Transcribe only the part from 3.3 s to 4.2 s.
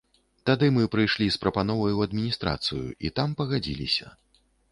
пагадзіліся.